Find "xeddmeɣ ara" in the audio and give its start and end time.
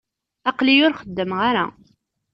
1.01-1.65